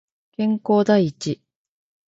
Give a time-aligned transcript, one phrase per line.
[0.31, 1.39] 健康第一